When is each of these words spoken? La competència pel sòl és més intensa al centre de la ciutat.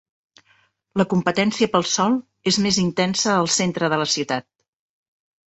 La 1.01 1.05
competència 1.11 1.69
pel 1.73 1.85
sòl 1.97 2.15
és 2.53 2.59
més 2.65 2.81
intensa 2.85 3.29
al 3.43 3.53
centre 3.59 3.93
de 3.95 4.01
la 4.05 4.09
ciutat. 4.17 4.49